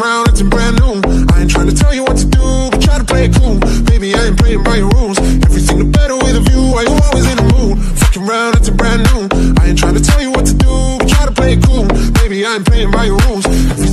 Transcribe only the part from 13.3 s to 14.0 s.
Everything